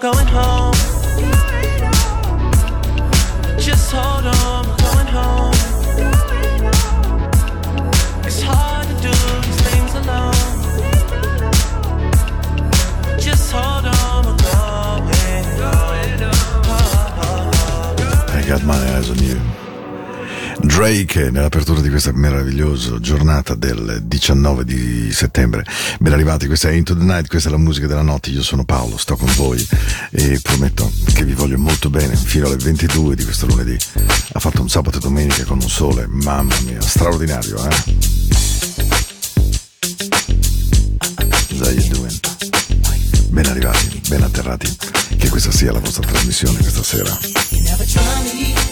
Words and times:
Going 0.00 0.26
home. 0.28 0.51
Blake 20.92 21.30
nell'apertura 21.30 21.80
di 21.80 21.88
questa 21.88 22.12
meravigliosa 22.12 23.00
giornata 23.00 23.54
del 23.54 24.02
19 24.02 24.62
di 24.62 25.10
settembre. 25.10 25.64
Ben 25.98 26.12
arrivati, 26.12 26.46
questa 26.46 26.68
è 26.68 26.72
Into 26.72 26.94
the 26.94 27.02
Night, 27.02 27.28
questa 27.28 27.48
è 27.48 27.52
la 27.52 27.56
musica 27.56 27.86
della 27.86 28.02
notte. 28.02 28.28
Io 28.28 28.42
sono 28.42 28.66
Paolo, 28.66 28.98
sto 28.98 29.16
con 29.16 29.32
voi 29.34 29.66
e 30.10 30.38
prometto 30.42 30.92
che 31.14 31.24
vi 31.24 31.32
voglio 31.32 31.56
molto 31.56 31.88
bene 31.88 32.14
fino 32.14 32.44
alle 32.44 32.56
22 32.56 33.16
di 33.16 33.24
questo 33.24 33.46
lunedì. 33.46 33.74
Ha 34.32 34.38
fatto 34.38 34.60
un 34.60 34.68
sabato 34.68 34.98
e 34.98 35.00
domenica 35.00 35.44
con 35.44 35.62
un 35.62 35.68
sole, 35.70 36.06
mamma 36.06 36.54
mia, 36.66 36.82
straordinario, 36.82 37.66
eh? 37.66 37.74
Ben 43.30 43.46
arrivati, 43.46 44.02
ben 44.08 44.22
atterrati. 44.22 44.76
Che 45.16 45.28
questa 45.30 45.50
sia 45.50 45.72
la 45.72 45.78
vostra 45.78 46.06
trasmissione 46.06 46.58
questa 46.58 46.82
sera. 46.82 48.71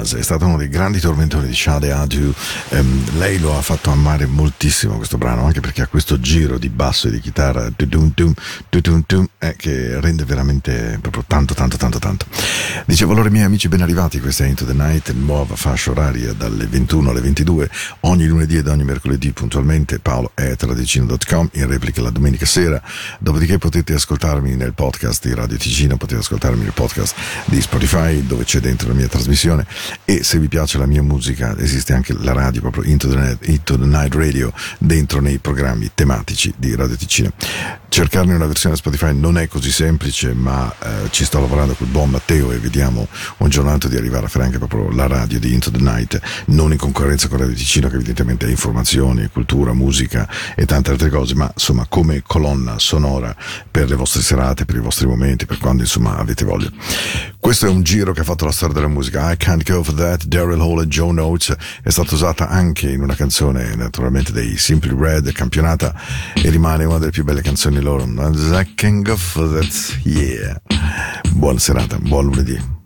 Us 0.00 0.14
è 0.14 0.22
stato 0.22 0.46
uno 0.46 0.56
dei 0.56 0.68
grandi 0.68 1.00
tormentori 1.00 1.46
di 1.46 1.54
Shade 1.54 1.92
Adu 1.92 2.32
Ehm, 2.70 3.18
lei 3.18 3.38
lo 3.38 3.56
ha 3.56 3.62
fatto 3.62 3.90
amare 3.90 4.26
moltissimo 4.26 4.96
questo 4.96 5.16
brano 5.16 5.44
anche 5.44 5.60
perché 5.60 5.82
ha 5.82 5.86
questo 5.86 6.20
giro 6.20 6.58
di 6.58 6.68
basso 6.68 7.08
e 7.08 7.10
di 7.10 7.20
chitarra 7.20 7.66
eh, 9.38 9.56
che 9.56 10.00
rende 10.00 10.24
veramente 10.24 10.98
proprio 11.00 11.24
tanto 11.26 11.54
tanto 11.54 11.76
tanto 11.76 11.98
tanto. 11.98 12.26
Dicevo 12.84 13.12
allora 13.12 13.30
miei 13.30 13.44
amici 13.44 13.68
ben 13.68 13.82
arrivati. 13.82 14.20
Questa 14.20 14.44
è 14.44 14.48
Into 14.48 14.64
the 14.64 14.72
Night 14.72 15.12
nuova 15.12 15.56
fascia 15.56 15.90
oraria 15.90 16.32
dalle 16.32 16.66
21 16.66 17.10
alle 17.10 17.20
22 17.20 17.70
ogni 18.00 18.26
lunedì 18.26 18.56
ed 18.56 18.66
ogni 18.66 18.84
mercoledì 18.84 19.30
puntualmente 19.32 19.98
Paolo 19.98 20.32
è 20.34 20.56
tradicino.com 20.56 21.50
in 21.52 21.66
replica 21.66 22.02
la 22.02 22.10
domenica 22.10 22.46
sera. 22.46 22.80
Dopodiché 23.18 23.58
potete 23.58 23.94
ascoltarmi 23.94 24.54
nel 24.56 24.74
podcast 24.74 25.26
di 25.26 25.34
Radio 25.34 25.56
Ticino 25.56 25.96
potete 25.96 26.20
ascoltarmi 26.20 26.62
nel 26.62 26.72
podcast 26.72 27.14
di 27.46 27.60
Spotify 27.60 28.26
dove 28.26 28.44
c'è 28.44 28.60
dentro 28.60 28.88
la 28.88 28.94
mia 28.94 29.08
trasmissione 29.08 29.66
e 30.04 30.22
se 30.22 30.38
vi 30.38 30.48
piace 30.48 30.78
la 30.78 30.86
mia 30.86 31.02
musica 31.02 31.56
esiste 31.58 31.92
anche 31.92 32.14
la 32.18 32.32
radio 32.32 32.60
proprio 32.60 32.84
Into 32.84 33.08
the 33.08 33.16
Night, 33.16 33.48
Into 33.48 33.78
the 33.78 33.86
Night 33.86 34.14
Radio 34.14 34.52
dentro 34.78 35.20
nei 35.20 35.38
programmi 35.38 35.90
tematici 35.94 36.52
di 36.56 36.74
Radio 36.74 36.96
Ticino 36.96 37.32
cercarne 37.88 38.34
una 38.34 38.46
versione 38.46 38.76
Spotify 38.76 39.14
non 39.14 39.38
è 39.38 39.48
così 39.48 39.70
semplice, 39.70 40.34
ma 40.34 40.72
eh, 40.78 41.10
ci 41.10 41.24
sto 41.24 41.40
lavorando 41.40 41.74
col 41.74 41.88
buon 41.88 42.10
Matteo 42.10 42.52
e 42.52 42.58
vediamo 42.58 43.08
un 43.38 43.48
giornato 43.48 43.88
di 43.88 43.96
arrivare 43.96 44.26
a 44.26 44.28
fare 44.28 44.44
anche 44.44 44.58
proprio 44.58 44.90
la 44.90 45.06
radio 45.06 45.38
di 45.38 45.52
Into 45.52 45.70
the 45.70 45.78
Night, 45.80 46.20
non 46.46 46.72
in 46.72 46.78
concorrenza 46.78 47.28
con 47.28 47.38
Radio 47.38 47.54
Ticino 47.54 47.88
che 47.88 47.96
evidentemente 47.96 48.46
è 48.46 48.50
informazioni, 48.50 49.28
cultura, 49.32 49.72
musica 49.72 50.28
e 50.54 50.66
tante 50.66 50.90
altre 50.90 51.08
cose, 51.08 51.34
ma 51.34 51.50
insomma 51.52 51.86
come 51.88 52.22
colonna 52.26 52.78
sonora 52.78 53.34
per 53.70 53.88
le 53.88 53.96
vostre 53.96 54.20
serate, 54.20 54.64
per 54.64 54.76
i 54.76 54.80
vostri 54.80 55.06
momenti, 55.06 55.46
per 55.46 55.58
quando 55.58 55.82
insomma 55.82 56.18
avete 56.18 56.44
voglia. 56.44 56.70
Questo 57.40 57.66
è 57.66 57.68
un 57.70 57.82
giro 57.82 58.12
che 58.12 58.20
ha 58.20 58.24
fatto 58.24 58.44
la 58.44 58.52
storia 58.52 58.74
della 58.74 58.88
musica. 58.88 59.32
I 59.32 59.36
Can't 59.36 59.62
Go 59.68 59.82
For 59.82 59.94
That, 59.94 60.24
Daryl 60.24 60.60
Hall 60.60 60.82
e 60.82 60.86
Joe 60.86 61.12
Notes 61.12 61.56
è 61.82 61.88
stata 61.88 62.14
usata 62.14 62.48
anche 62.48 62.90
in 62.90 63.00
una 63.00 63.14
canzone 63.14 63.74
naturalmente 63.74 64.32
dei 64.32 64.58
Simply 64.58 64.94
Red, 64.96 65.32
campionata 65.32 65.94
e 66.34 66.50
rimane 66.50 66.84
una 66.84 66.98
delle 66.98 67.10
più 67.10 67.24
belle 67.24 67.40
canzoni 67.40 67.77
loro. 67.80 68.04
I 68.04 68.64
Can't 68.74 69.04
Go 69.04 69.16
For 69.16 69.48
That, 69.48 70.00
yeah. 70.04 70.56
Buona 71.34 71.58
serata, 71.58 71.98
buon 71.98 72.26
lunedì. 72.26 72.77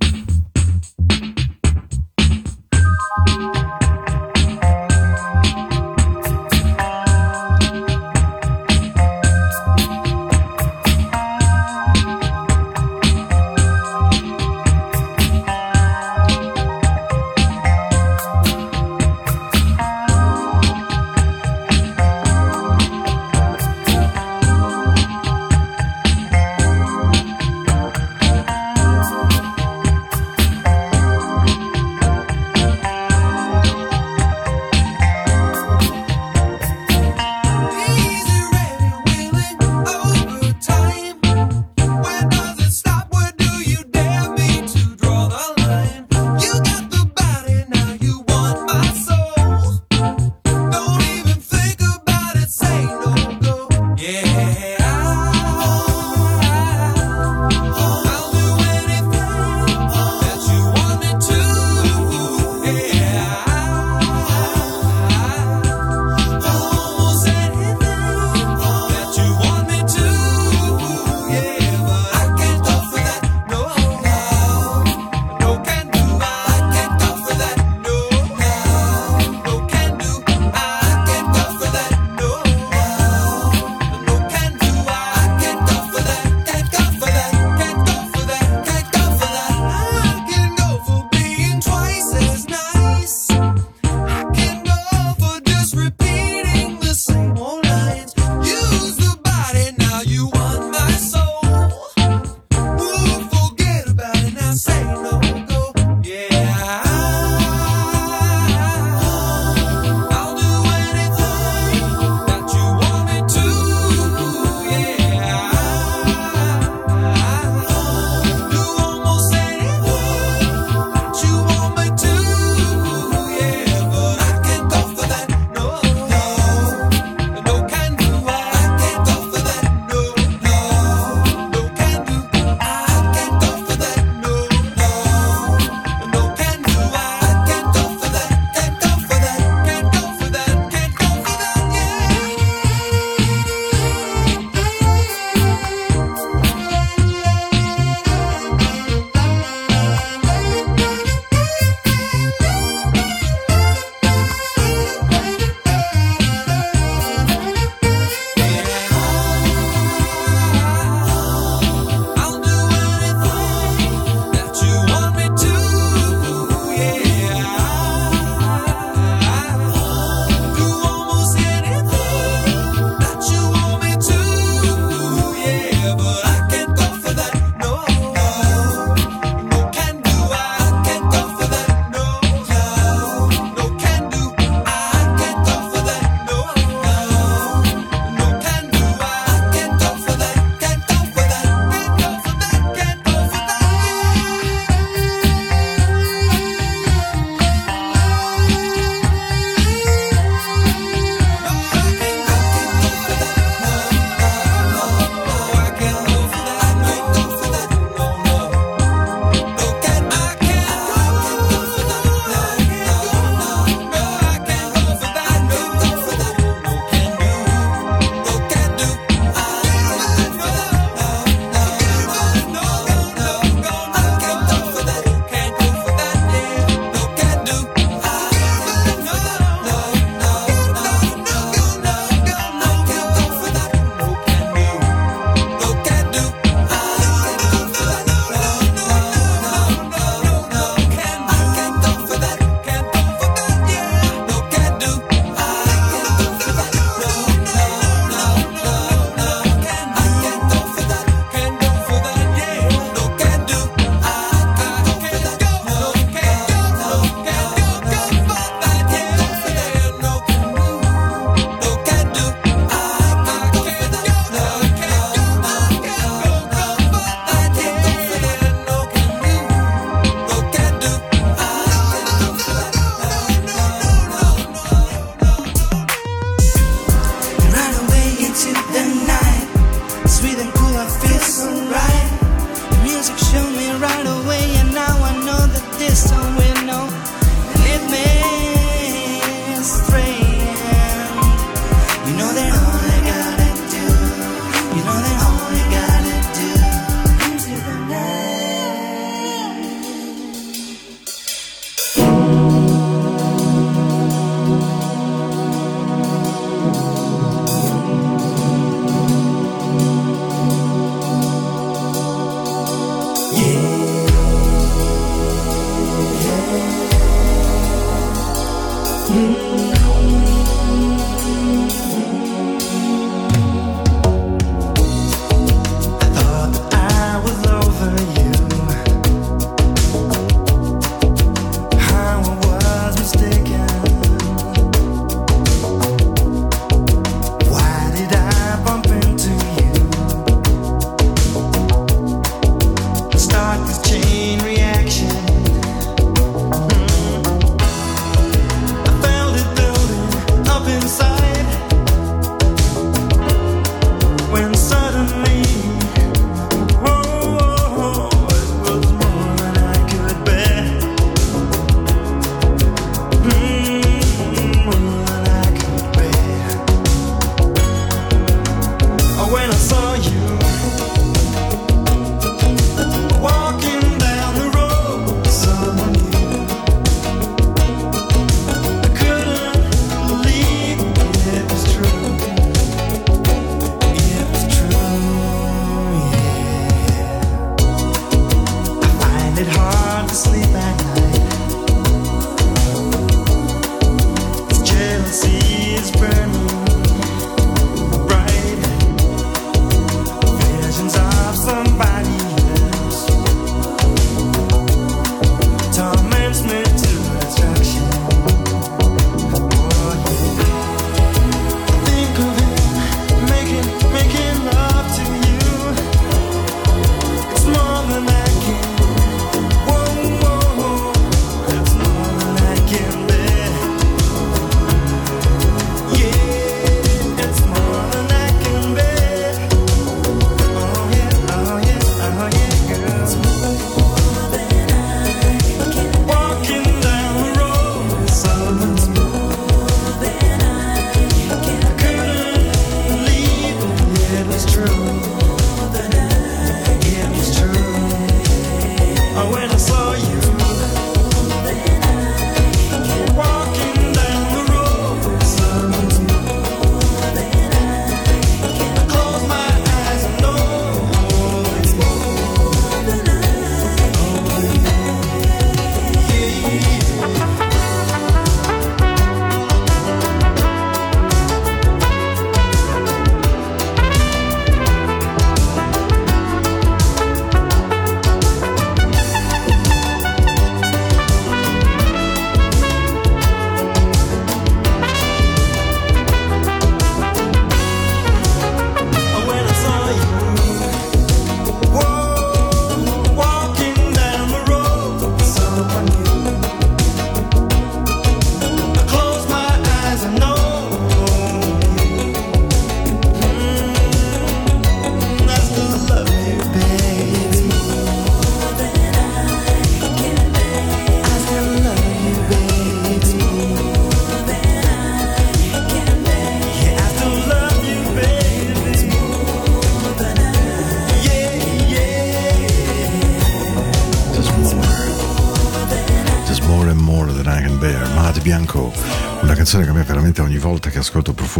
Mm-hmm. 319.13 319.82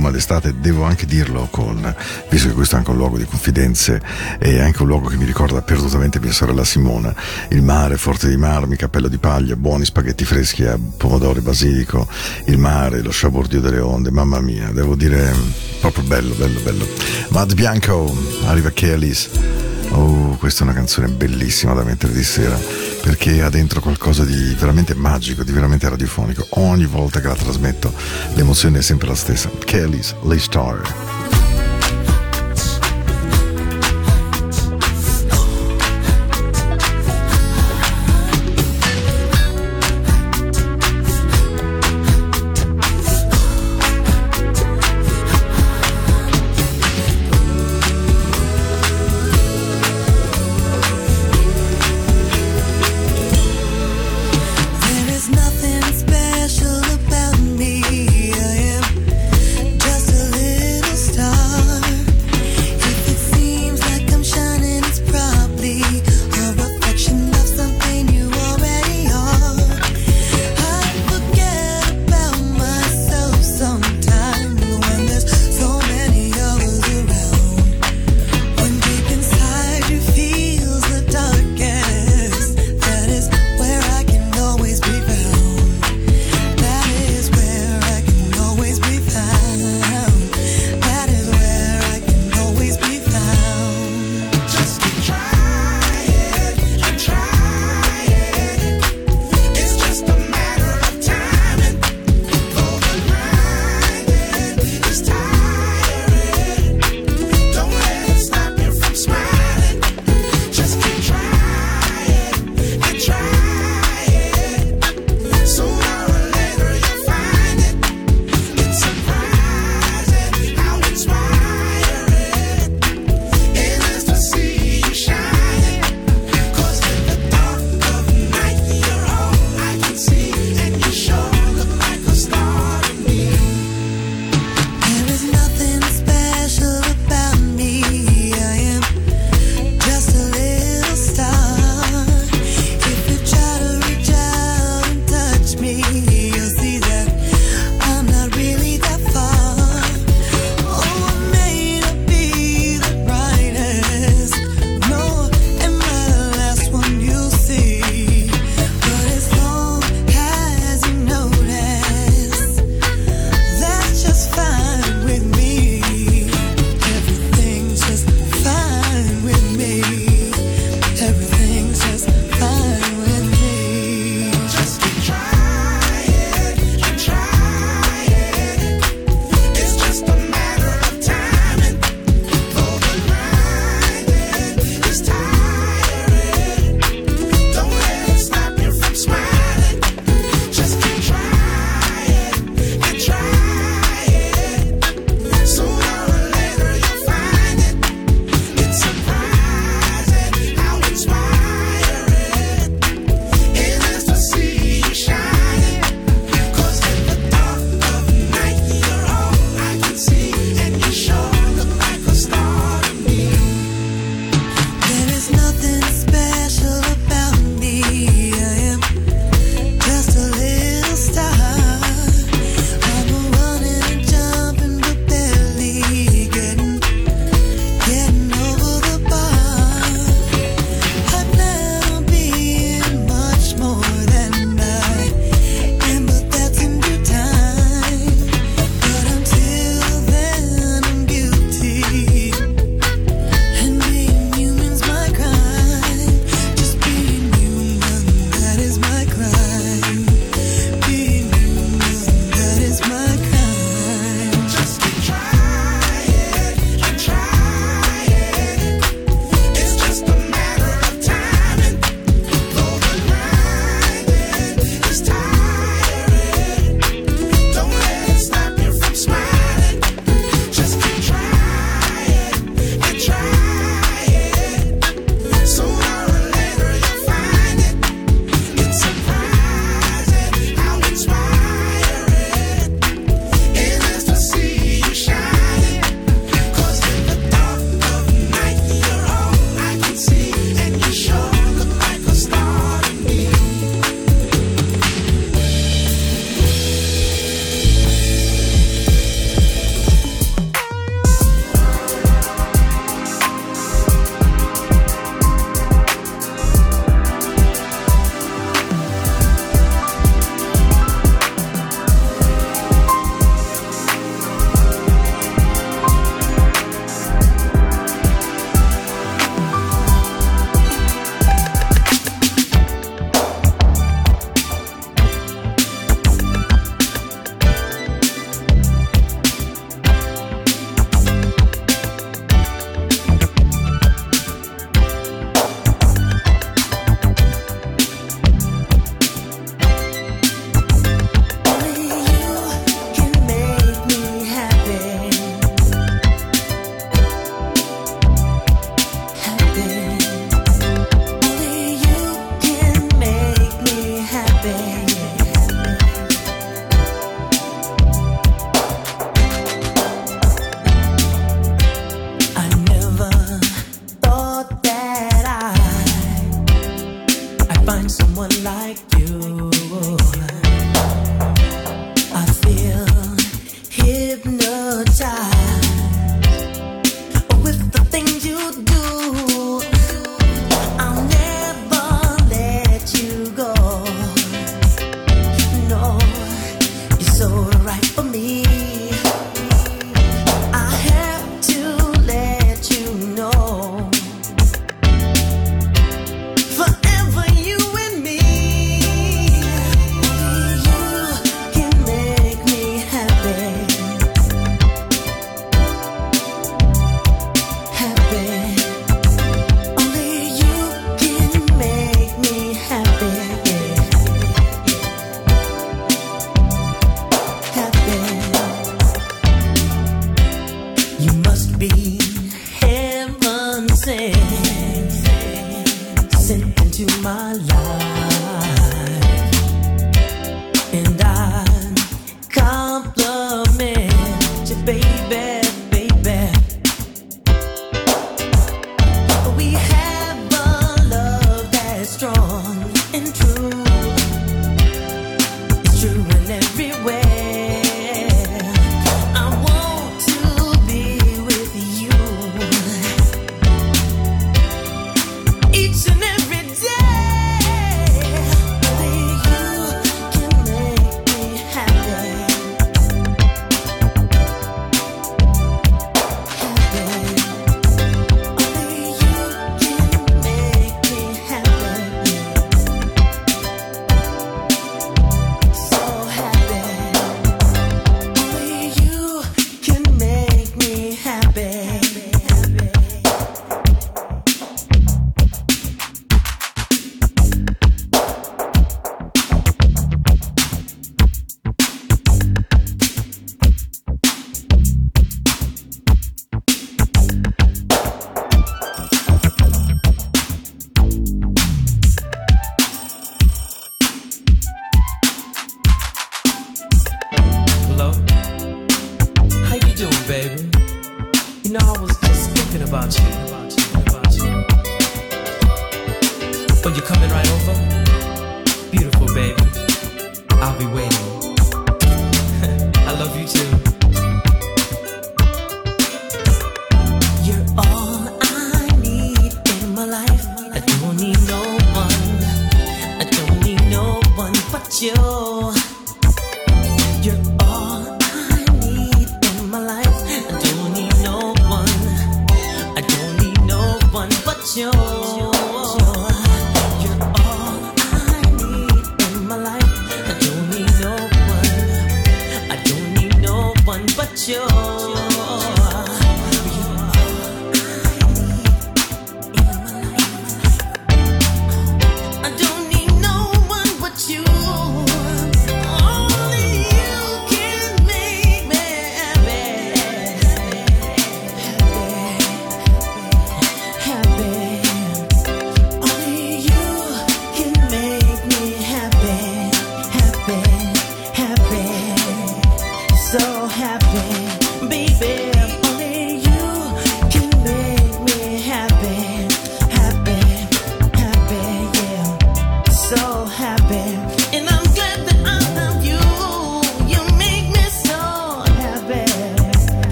profuma 0.00 0.10
d'estate, 0.10 0.54
devo 0.60 0.84
anche 0.84 1.04
dirlo 1.04 1.48
con, 1.50 1.94
visto 2.30 2.48
che 2.48 2.54
questo 2.54 2.74
è 2.74 2.78
anche 2.78 2.90
un 2.90 2.96
luogo 2.96 3.18
di 3.18 3.26
confidenze 3.26 4.00
e 4.38 4.58
anche 4.58 4.80
un 4.80 4.88
luogo 4.88 5.08
che 5.08 5.16
mi 5.16 5.26
ricorda 5.26 5.60
perdutamente 5.60 6.18
mia 6.18 6.32
sorella 6.32 6.64
Simona, 6.64 7.14
il 7.50 7.62
mare, 7.62 7.98
forte 7.98 8.28
di 8.28 8.36
marmi, 8.36 8.76
cappello 8.76 9.08
di 9.08 9.18
paglia, 9.18 9.56
buoni 9.56 9.84
spaghetti 9.84 10.24
freschi 10.24 10.64
a 10.64 10.78
pomodoro 10.96 11.38
e 11.38 11.42
basilico, 11.42 12.08
il 12.46 12.56
mare, 12.56 13.02
lo 13.02 13.10
sciabordio 13.10 13.60
delle 13.60 13.80
onde, 13.80 14.10
mamma 14.10 14.40
mia, 14.40 14.70
devo 14.70 14.96
dire 14.96 15.32
mm, 15.32 15.50
proprio 15.80 16.04
bello, 16.04 16.34
bello, 16.34 16.60
bello. 16.60 16.86
Mad 17.28 17.54
Bianco, 17.54 18.16
arriva 18.46 18.70
Kelly's. 18.70 19.28
Oh 19.90 20.19
questa 20.50 20.66
è 20.66 20.68
una 20.68 20.76
canzone 20.76 21.06
bellissima 21.06 21.74
da 21.74 21.84
mettere 21.84 22.12
di 22.12 22.24
sera 22.24 22.58
perché 23.02 23.40
ha 23.40 23.48
dentro 23.50 23.80
qualcosa 23.80 24.24
di 24.24 24.52
veramente 24.58 24.94
magico, 24.94 25.44
di 25.44 25.52
veramente 25.52 25.88
radiofonico. 25.88 26.44
Ogni 26.60 26.86
volta 26.86 27.20
che 27.20 27.28
la 27.28 27.36
trasmetto 27.36 27.94
l'emozione 28.34 28.78
è 28.78 28.82
sempre 28.82 29.06
la 29.06 29.14
stessa. 29.14 29.48
Kelly's 29.64 30.12
Lay 30.22 30.40
Star. 30.40 31.19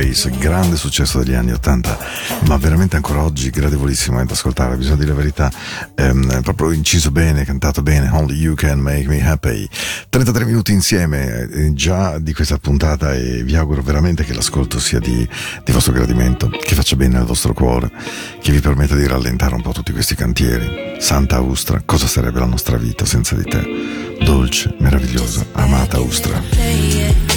Face, 0.00 0.30
grande 0.38 0.76
successo 0.76 1.18
degli 1.18 1.34
anni 1.34 1.52
80, 1.52 1.98
ma 2.46 2.56
veramente 2.56 2.96
ancora 2.96 3.22
oggi 3.22 3.50
gradevolissimo 3.50 4.18
eh, 4.18 4.22
ad 4.22 4.30
ascoltare, 4.30 4.76
bisogna 4.76 4.96
dire 4.96 5.08
la 5.08 5.14
verità, 5.14 5.52
ehm, 5.94 6.40
proprio 6.40 6.70
inciso 6.70 7.10
bene, 7.10 7.44
cantato 7.44 7.82
bene, 7.82 8.08
Only 8.10 8.34
You 8.34 8.54
Can 8.54 8.78
Make 8.78 9.06
Me 9.06 9.22
Happy. 9.22 9.68
33 10.08 10.46
minuti 10.46 10.72
insieme 10.72 11.46
eh, 11.50 11.74
già 11.74 12.18
di 12.18 12.32
questa 12.32 12.56
puntata 12.56 13.12
e 13.14 13.42
vi 13.42 13.54
auguro 13.56 13.82
veramente 13.82 14.24
che 14.24 14.32
l'ascolto 14.32 14.80
sia 14.80 15.00
di, 15.00 15.28
di 15.64 15.72
vostro 15.72 15.92
gradimento, 15.92 16.48
che 16.48 16.74
faccia 16.74 16.96
bene 16.96 17.18
al 17.18 17.26
vostro 17.26 17.52
cuore, 17.52 17.90
che 18.40 18.52
vi 18.52 18.60
permetta 18.60 18.94
di 18.94 19.06
rallentare 19.06 19.54
un 19.54 19.60
po' 19.60 19.72
tutti 19.72 19.92
questi 19.92 20.14
cantieri. 20.14 20.96
Santa 20.98 21.36
Austra, 21.36 21.82
cosa 21.84 22.06
sarebbe 22.06 22.38
la 22.38 22.46
nostra 22.46 22.78
vita 22.78 23.04
senza 23.04 23.34
di 23.34 23.44
te? 23.44 24.16
Dolce, 24.24 24.74
meravigliosa, 24.78 25.44
amata 25.52 25.98
Austra. 25.98 27.29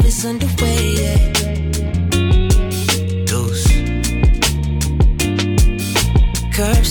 life 0.00 0.08
is 0.08 0.24
underway. 0.24 0.94
Yeah. 1.00 1.16
Deuce. 3.26 3.66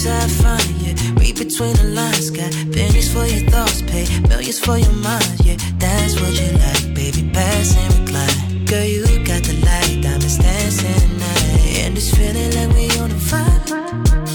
I 0.08 0.28
find? 0.28 0.70
yeah. 0.82 0.96
Read 1.20 1.38
between 1.38 1.76
the 1.76 1.92
lines, 1.94 2.30
got 2.32 2.52
pennies 2.74 3.12
for 3.14 3.26
your 3.26 3.50
thoughts, 3.50 3.82
pay 3.84 4.06
millions 4.28 4.60
for 4.60 4.78
your 4.78 4.94
mind, 4.94 5.46
yeah. 5.46 5.58
That's 5.78 6.20
what 6.20 6.34
you 6.40 6.52
like, 6.58 6.96
baby. 6.96 7.30
Pass 7.32 7.78
and 7.78 7.94
recline. 8.00 8.66
Girl, 8.66 8.84
you 8.84 9.04
got 9.26 9.44
the 9.44 9.54
light, 9.66 10.02
diamonds 10.02 10.38
dancing 10.38 10.90
at 10.90 11.10
night, 11.20 11.78
and 11.84 11.98
it's 11.98 12.10
feeling 12.16 12.52
like 12.56 12.72
we 12.76 12.86
on 13.00 13.12
a 13.12 13.20
fire. 13.30 13.62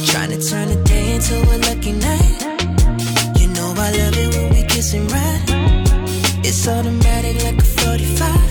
Trying 0.07 0.31
to 0.31 0.41
turn 0.49 0.69
the 0.69 0.81
day 0.85 1.15
into 1.15 1.35
a 1.35 1.57
lucky 1.67 1.93
night. 1.93 2.39
You 3.41 3.49
know 3.49 3.75
I 3.77 3.91
love 3.99 4.17
it 4.17 4.37
when 4.37 4.51
we 4.55 4.63
kissing 4.65 5.09
right. 5.09 5.43
It's 6.45 6.69
automatic 6.69 7.43
like 7.43 7.59
a 7.59 7.65
45. 7.65 8.44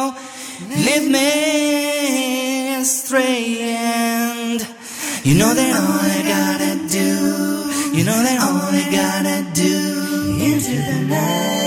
now. 0.00 0.16
Lead 0.86 1.04
me 1.10 2.74
astray, 2.80 3.60
and 3.60 4.60
you 5.24 5.34
know 5.38 5.52
that 5.54 5.72
all 5.80 6.00
I 6.16 6.20
gotta 6.34 6.74
do, 6.88 7.10
you 7.96 8.04
know 8.04 8.20
that 8.26 8.38
all 8.46 8.68
I 8.72 8.84
gotta 9.00 9.38
do 9.54 9.76
into 10.48 10.74
the 10.88 10.98
night. 11.08 11.59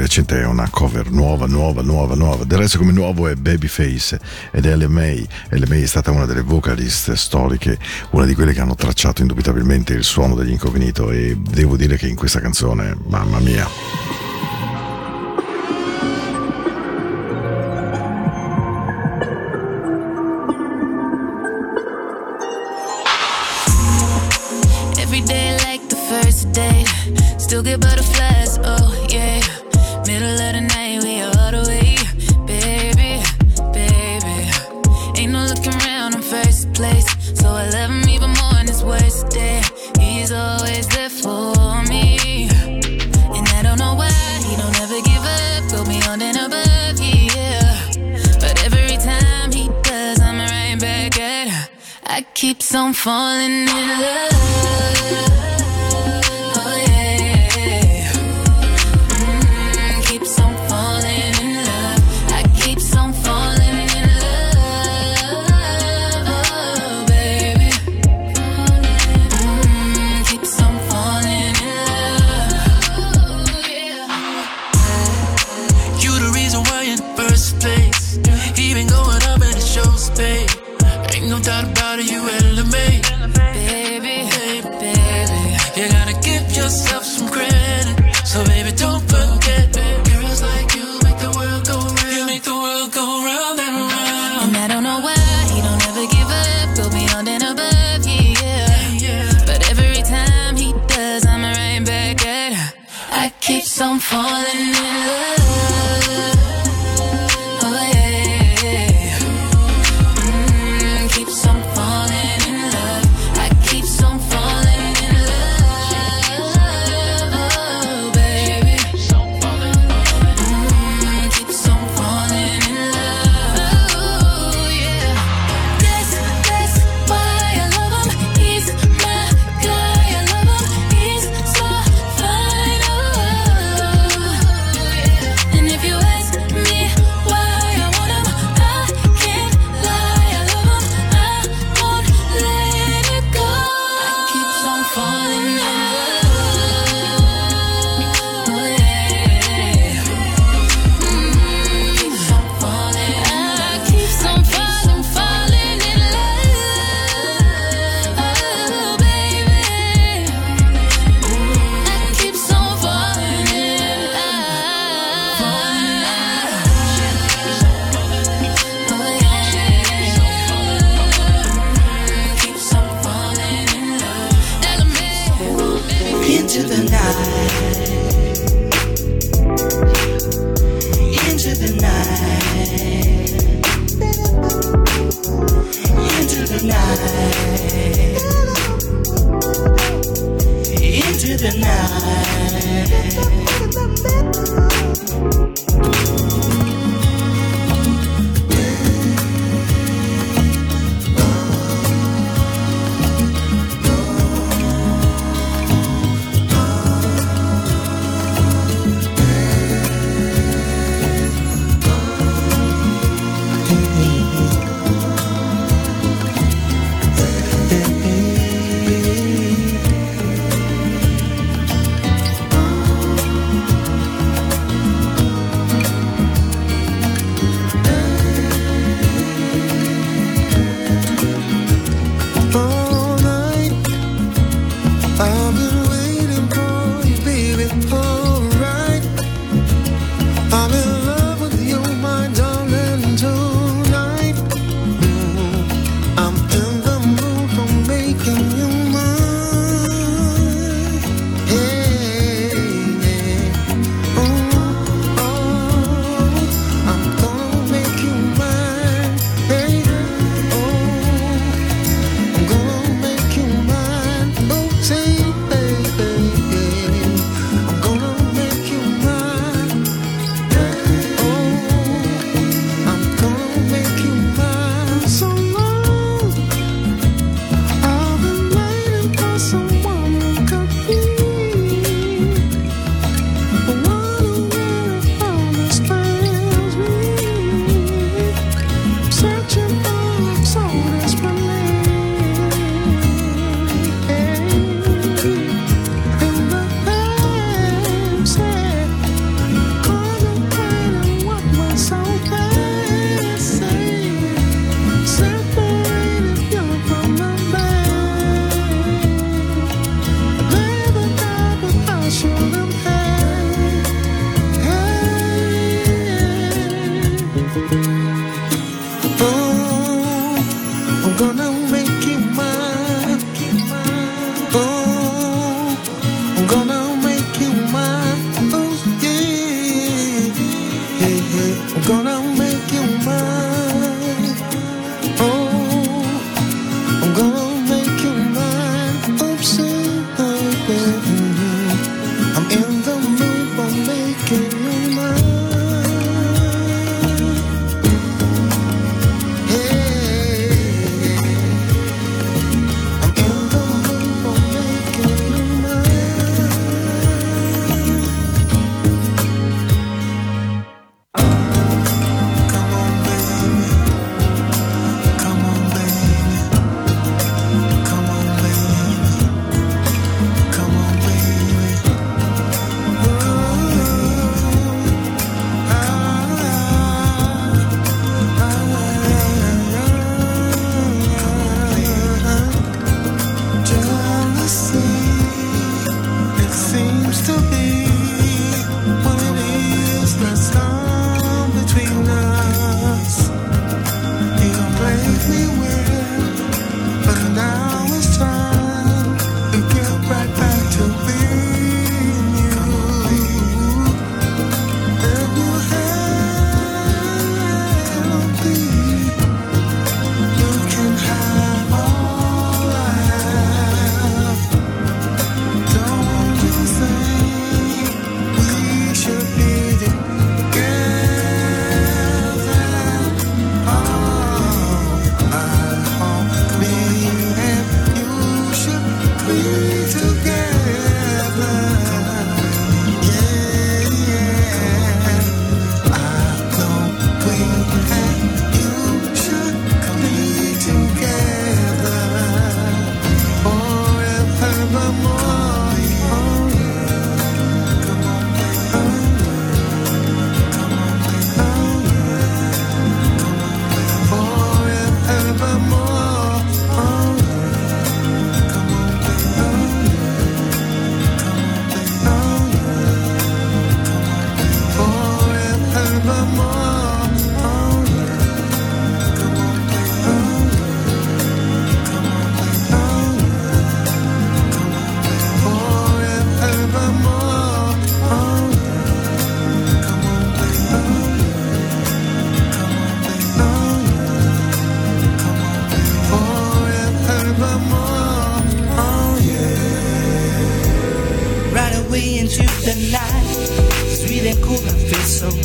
recente 0.00 0.40
è 0.40 0.44
una 0.44 0.68
cover 0.70 1.10
nuova, 1.10 1.46
nuova, 1.46 1.82
nuova, 1.82 2.14
nuova. 2.14 2.44
Del 2.44 2.58
resto 2.58 2.78
come 2.78 2.92
nuovo 2.92 3.28
è 3.28 3.34
Babyface 3.34 4.20
ed 4.50 4.66
è 4.66 4.76
LMA. 4.76 5.14
LMA 5.50 5.76
è 5.76 5.86
stata 5.86 6.10
una 6.10 6.26
delle 6.26 6.42
vocalist 6.42 7.12
storiche, 7.12 7.78
una 8.10 8.24
di 8.24 8.34
quelle 8.34 8.52
che 8.52 8.60
hanno 8.60 8.74
tracciato 8.74 9.22
indubitabilmente 9.22 9.94
il 9.94 10.04
suono 10.04 10.34
degli 10.34 10.50
Incognito 10.50 11.10
e 11.10 11.36
devo 11.38 11.76
dire 11.76 11.96
che 11.96 12.06
in 12.06 12.16
questa 12.16 12.40
canzone, 12.40 12.96
mamma 13.06 13.38
mia. 13.38 13.97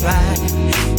fly. 0.04 0.36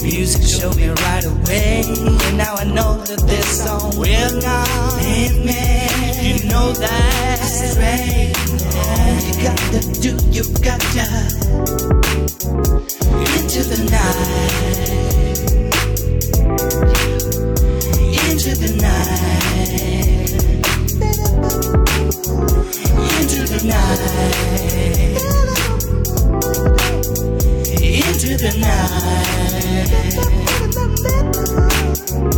Music 0.02 0.44
showed 0.44 0.76
me 0.78 0.90
right 0.90 1.26
away. 1.26 1.84
And 2.26 2.38
now 2.38 2.56
I 2.56 2.66
know 2.66 2.98
that 3.06 3.22
this 3.32 3.48
song 3.64 3.92
will 3.98 4.34
not 4.42 4.68
hit 5.00 5.34
me. 5.50 5.64
You 6.28 6.38
know 6.50 6.68
that 6.74 7.40
straight. 7.58 8.34
All 8.82 9.16
you 9.28 9.34
got 9.48 9.60
to 9.74 9.80
do, 10.06 10.12
you 10.36 10.44
got 10.68 10.82
to 10.82 11.06
into 13.38 13.62
the 13.72 13.80
night. 13.96 14.46
Into 18.28 18.52
the 18.64 18.72
night. 18.82 19.26
Into 23.20 23.40
the 23.52 23.60
night. 23.68 24.26
into 27.96 28.36
the 28.36 28.52
night. 32.20 32.35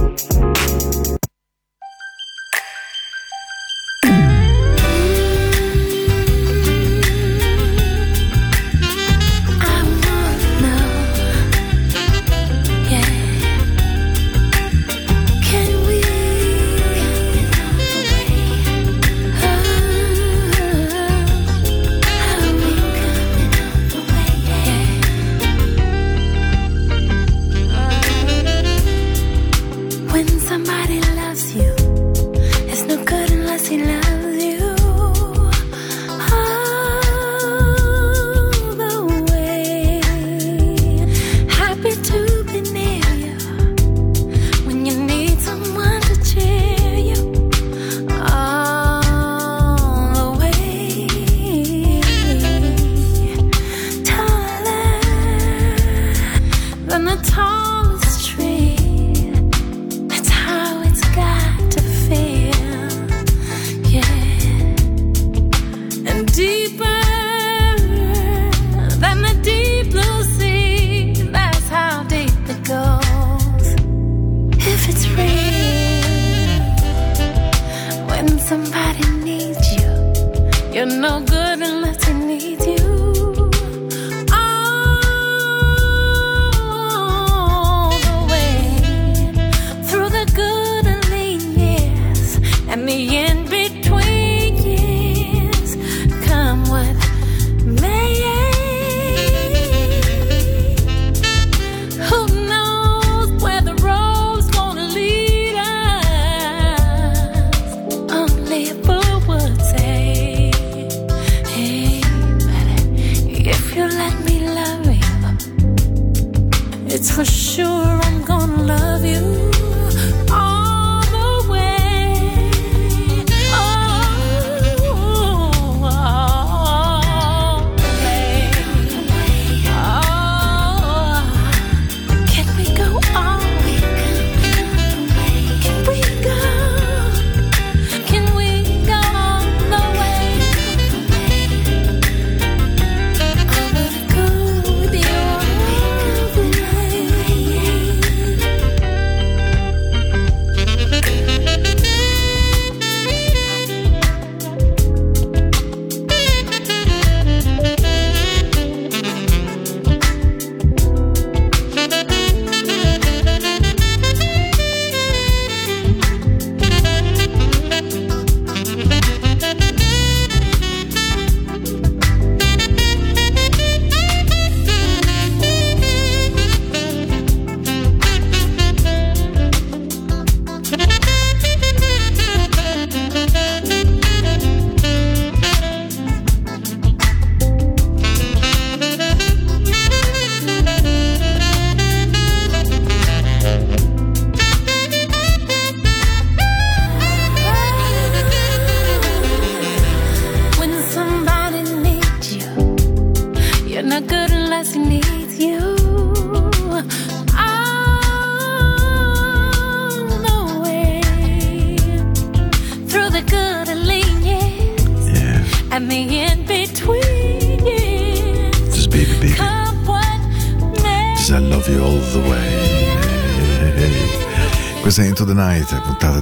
no 80.88 81.19
good. 81.21 81.36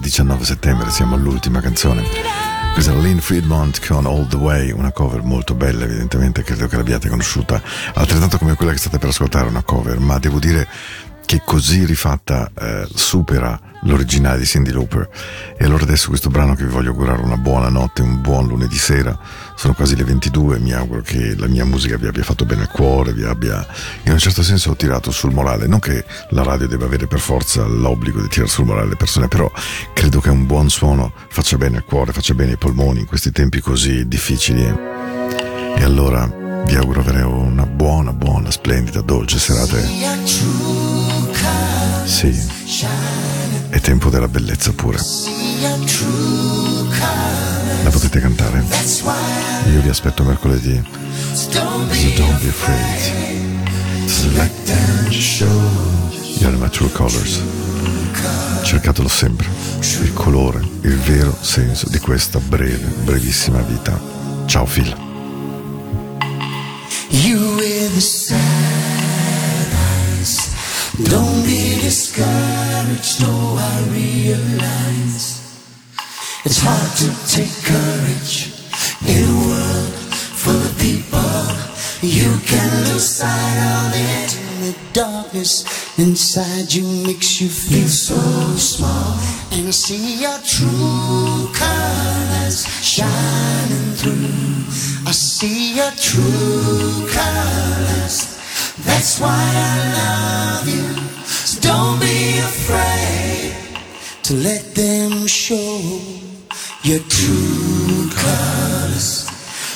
19 0.06 0.46
settembre, 0.46 0.92
siamo 0.92 1.16
all'ultima 1.16 1.62
canzone. 1.62 2.04
Questa 2.74 2.92
è 2.92 2.96
Lynn 2.96 3.18
Friedmont 3.18 3.84
con 3.88 4.06
All 4.06 4.28
the 4.28 4.36
Way, 4.36 4.70
una 4.70 4.92
cover 4.92 5.24
molto 5.24 5.56
bella, 5.56 5.86
evidentemente 5.86 6.44
credo 6.44 6.68
che 6.68 6.76
l'abbiate 6.76 7.10
conosciuta, 7.10 7.60
altrettanto 7.96 8.38
come 8.38 8.54
quella 8.54 8.72
che 8.72 8.78
state 8.78 9.00
per 9.00 9.10
ascoltare, 9.10 9.48
una 9.48 9.64
cover, 9.64 9.98
ma 9.98 10.20
devo 10.20 10.38
dire 10.38 10.68
che 11.26 11.42
così 11.44 11.86
rifatta 11.86 12.52
eh, 12.56 12.88
supera 12.94 13.60
l'originale 13.82 14.38
di 14.38 14.46
Cindy 14.46 14.72
Lauper. 14.72 15.10
E 15.58 15.66
allora 15.66 15.82
adesso 15.82 16.10
questo 16.10 16.30
brano 16.30 16.54
che 16.54 16.66
vi 16.66 16.72
voglio 16.72 16.92
augurare 16.92 17.24
una 17.24 17.38
buona 17.38 17.70
notte, 17.70 18.04
un 18.04 18.22
buon 18.22 18.46
lunedì 18.46 18.78
sera, 18.78 19.18
sono 19.66 19.78
quasi 19.78 19.96
le 19.96 20.04
22, 20.04 20.60
mi 20.60 20.74
auguro 20.74 21.02
che 21.02 21.36
la 21.36 21.48
mia 21.48 21.66
musica 21.66 21.98
vi 21.98 22.06
abbia 22.06 22.22
fatto 22.22 22.46
bene 22.46 22.62
al 22.62 22.70
cuore, 22.70 23.14
vi 23.14 23.24
abbia 23.24 23.66
in 24.04 24.12
un 24.12 24.20
certo 24.20 24.44
senso 24.44 24.76
tirato 24.76 25.10
sul 25.10 25.34
morale, 25.34 25.66
non 25.66 25.80
che 25.80 26.06
la 26.30 26.44
radio 26.44 26.68
debba 26.68 26.86
avere 26.86 27.08
per 27.08 27.20
forza 27.20 27.66
l'obbligo 27.66 28.22
di 28.22 28.28
tirare 28.28 28.48
sul 28.48 28.66
morale 28.66 28.90
le 28.90 28.96
persone, 28.96 29.28
però 29.28 29.52
credo 29.92 30.20
che 30.20 30.30
un 30.30 30.46
buon 30.46 30.70
suono 30.70 31.12
faccia 31.30 31.58
bene 31.58 31.78
al 31.78 31.84
cuore, 31.84 32.12
faccia 32.12 32.36
bene 32.36 32.52
ai 32.52 32.58
polmoni 32.58 33.00
in 33.00 33.06
questi 33.08 33.32
tempi 33.32 33.60
così 33.60 34.08
difficili. 34.08 34.62
E 34.64 35.84
allora 35.84 36.32
vi 36.64 36.76
auguro 36.76 37.00
avere 37.00 37.24
una 37.24 37.66
buona, 37.66 38.14
buona, 38.14 38.52
splendida, 38.52 39.02
dolce 39.02 39.40
serata. 39.40 39.78
Sì, 42.06 42.30
è 43.70 43.80
tempo 43.80 44.12
della 44.12 44.28
bellezza 44.28 44.72
pure. 44.74 45.00
La 47.86 47.92
potete 47.92 48.20
cantare? 48.20 48.64
Io 49.72 49.82
vi 49.82 49.90
aspetto 49.90 50.24
mercoledì. 50.24 50.82
So 51.34 51.50
don't 51.52 51.88
be 52.42 52.48
afraid. 52.48 54.10
Select 54.10 54.70
and 54.72 55.12
show 55.12 55.62
your 56.40 56.70
true 56.72 56.90
colors. 56.92 57.40
Cercatelo 58.64 59.08
sempre. 59.08 59.48
Il 60.02 60.14
colore, 60.14 60.68
il 60.82 60.98
vero 60.98 61.38
senso 61.40 61.88
di 61.88 62.00
questa 62.00 62.40
breve, 62.40 62.88
brevissima 63.04 63.62
vita. 63.62 64.02
Ciao 64.48 64.66
Phil. 64.66 64.92
You 67.10 67.56
with 67.58 67.92
the. 67.94 68.36
Don't 71.08 71.44
be 71.46 71.78
discouraged, 71.82 73.20
no, 73.20 73.60
I 73.60 73.90
realize 73.92 75.45
it's 76.46 76.62
hard 76.62 76.92
to 77.02 77.10
take 77.26 77.50
courage 77.66 78.54
in 79.02 79.24
a 79.26 79.38
world 79.50 79.94
full 80.14 80.62
of 80.62 80.78
people. 80.78 81.42
You 82.02 82.38
can 82.46 82.70
lose 82.86 83.10
sight 83.18 83.58
of 83.82 83.92
it. 83.96 84.30
The 84.62 84.76
darkness 84.94 85.66
inside 85.98 86.72
you 86.72 86.86
makes 87.04 87.42
you 87.42 87.50
feel 87.50 87.88
so 87.88 88.16
small. 88.58 89.18
And 89.54 89.74
see 89.74 90.22
your 90.22 90.38
true 90.46 91.50
colors 91.54 92.68
shining 92.86 93.94
through. 93.98 95.10
I 95.10 95.14
see 95.14 95.76
your 95.78 95.92
true 95.98 97.08
colors. 97.10 98.38
That's 98.86 99.20
why 99.20 99.34
I 99.34 99.78
love 99.98 100.68
you. 100.70 100.94
So 101.26 101.60
don't 101.62 102.00
be 102.00 102.38
afraid 102.38 103.56
to 104.24 104.34
let 104.36 104.76
them 104.76 105.26
show 105.26 106.25
your 106.86 107.00
true 107.10 108.10
colors. 108.12 109.26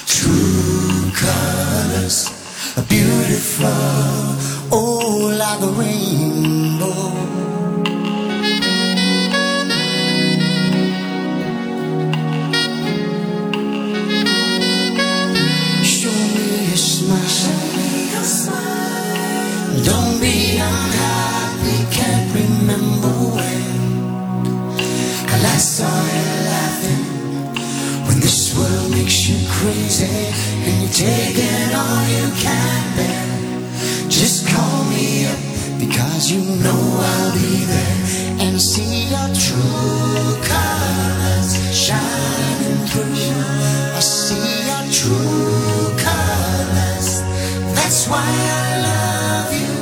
True 0.05 1.11
colors 1.15 2.29
are 2.77 2.83
beautiful, 2.83 3.65
oh, 4.71 5.33
like 5.35 5.61
a 5.61 5.71
rainbow. 5.81 7.09
Show 15.83 16.13
me 16.35 16.73
a 16.73 16.77
smile. 16.77 17.89
Don't 19.83 20.19
be 20.21 20.59
unhappy, 20.59 21.77
can't 21.89 22.29
remember 22.35 23.13
when. 23.35 23.63
I 25.27 25.41
last 25.41 25.77
saw 25.77 26.05
you 26.13 26.18
makes 29.09 29.27
you 29.27 29.49
crazy 29.49 30.05
and 30.05 30.81
you're 30.81 30.93
taking 30.93 31.73
all 31.73 32.01
you 32.13 32.29
can 32.43 32.95
bear. 32.95 34.07
Just 34.07 34.47
call 34.47 34.83
me 34.85 35.25
up 35.25 35.39
because 35.79 36.29
you 36.31 36.41
know 36.63 36.81
I'll 37.09 37.33
be 37.33 37.65
there 37.73 37.97
and 38.45 38.61
see 38.61 39.09
your 39.09 39.29
true 39.33 40.37
colors 40.45 41.49
shining 41.73 42.85
through. 42.89 43.97
I 43.97 43.99
see 43.99 44.47
your 44.69 44.85
true 44.99 45.89
colors. 46.05 47.09
That's 47.73 48.07
why 48.07 48.29
I 48.61 48.69
love 48.89 49.51
you. 49.61 49.73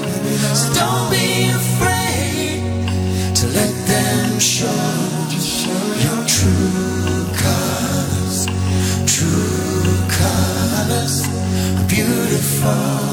So 0.55 0.67
don't 0.79 1.09
be 1.11 1.49
afraid 1.61 2.63
to 3.35 3.45
let 3.59 3.73
them 3.91 4.39
show 4.39 5.07
your 6.05 6.25
true 6.25 6.76
Oh. 12.69 13.06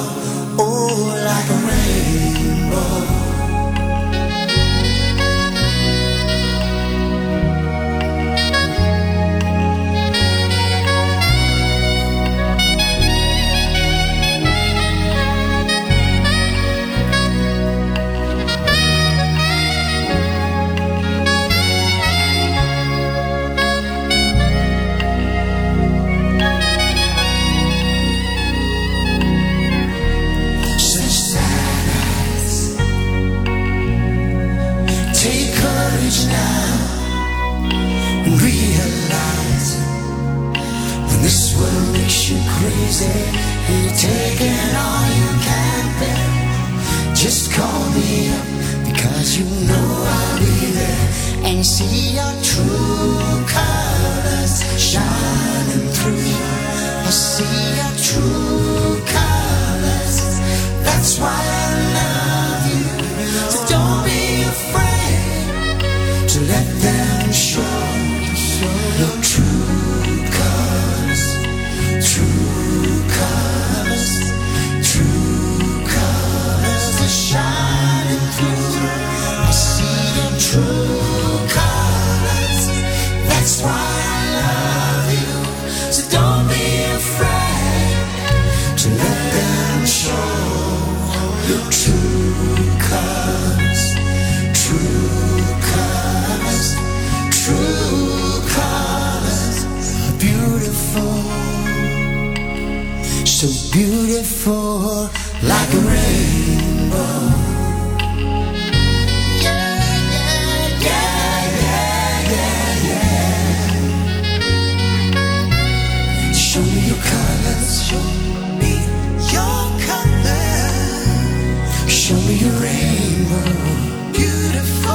Show 122.04 122.16
me 122.16 122.34
your 122.34 122.52
rainbow, 122.60 124.12
beautiful. 124.12 124.92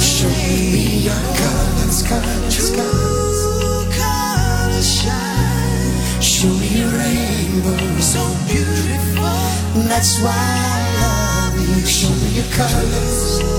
Show 0.00 0.30
me 0.30 1.04
your 1.04 1.22
colors, 1.36 2.02
colors, 2.08 2.70
colors. 2.74 3.40
Show 6.22 6.48
me 6.48 6.84
rainbow, 6.84 8.00
so 8.00 8.34
beautiful. 8.48 9.84
That's 9.90 10.22
why 10.22 10.32
I 10.32 11.52
love 11.52 11.68
you. 11.68 11.84
Show 11.84 12.08
me 12.08 12.36
your 12.36 12.50
colors. 12.54 13.49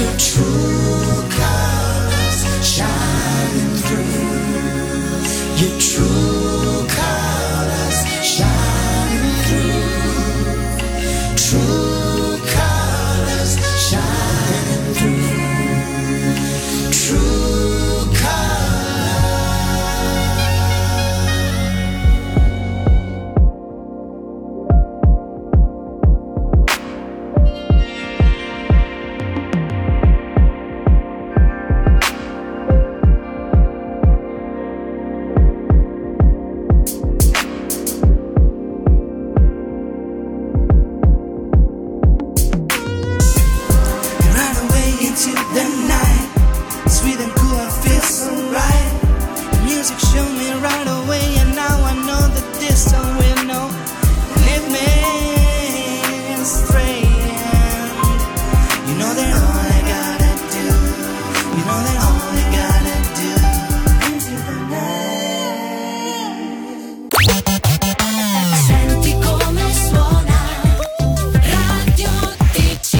you 0.00 0.16
true. 0.16 0.79